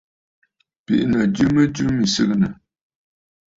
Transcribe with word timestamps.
Bì’inǝ̀ 0.83 1.23
jɨ 1.35 1.45
mɨjɨ 1.55 1.83
mì 1.95 2.03
sɨgɨnǝ̀. 2.13 2.51